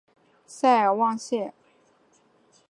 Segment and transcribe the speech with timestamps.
[0.47, 1.53] 塞尔旺谢。